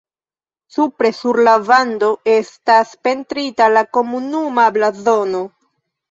[0.75, 5.43] Supre sur la vando estas pentrita la komunuma blazono.